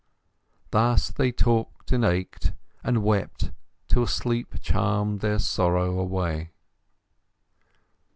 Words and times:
Thus 0.71 1.11
they 1.11 1.31
talked, 1.31 1.91
and 1.91 2.03
ached, 2.03 2.53
and 2.83 3.03
wept 3.03 3.51
till 3.87 4.07
sleep 4.07 4.55
charmed 4.59 5.19
their 5.19 5.37
sorrow 5.37 5.99
away. 5.99 6.49